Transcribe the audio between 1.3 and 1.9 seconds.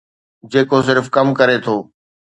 ڪري ٿو.